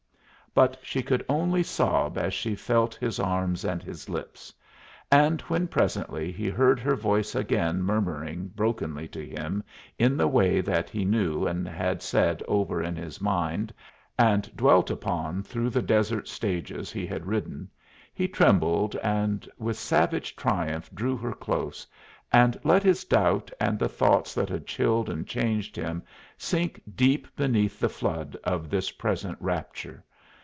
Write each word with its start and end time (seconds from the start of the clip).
But 0.53 0.79
she 0.83 1.01
could 1.01 1.23
only 1.29 1.63
sob 1.63 2.17
as 2.17 2.33
she 2.33 2.55
felt 2.55 2.95
his 2.95 3.21
arms 3.21 3.63
and 3.63 3.81
his 3.81 4.09
lips. 4.09 4.53
And 5.09 5.39
when 5.43 5.69
presently 5.69 6.29
he 6.29 6.49
heard 6.49 6.77
her 6.81 6.93
voice 6.97 7.35
again 7.35 7.81
murmuring 7.81 8.49
brokenly 8.53 9.07
to 9.07 9.25
him 9.25 9.63
in 9.97 10.17
the 10.17 10.27
way 10.27 10.59
that 10.59 10.89
he 10.89 11.05
knew 11.05 11.47
and 11.47 11.65
had 11.65 12.01
said 12.01 12.43
over 12.49 12.83
in 12.83 12.97
his 12.97 13.21
mind 13.21 13.73
and 14.19 14.53
dwelt 14.53 14.91
upon 14.91 15.41
through 15.41 15.69
the 15.69 15.81
desert 15.81 16.27
stages 16.27 16.91
he 16.91 17.07
had 17.07 17.27
ridden, 17.27 17.69
he 18.13 18.27
trembled, 18.27 18.93
and 18.97 19.47
with 19.57 19.77
savage 19.77 20.35
triumph 20.35 20.89
drew 20.93 21.15
her 21.15 21.33
close, 21.33 21.87
and 22.29 22.59
let 22.65 22.83
his 22.83 23.05
doubt 23.05 23.49
and 23.57 23.79
the 23.79 23.87
thoughts 23.87 24.33
that 24.33 24.49
had 24.49 24.67
chilled 24.67 25.09
and 25.09 25.27
changed 25.27 25.77
him 25.77 26.03
sink 26.37 26.81
deep 26.93 27.25
beneath 27.37 27.79
the 27.79 27.87
flood 27.87 28.35
of 28.43 28.69
this 28.69 28.91
present 28.91 29.37
rapture. 29.39 30.03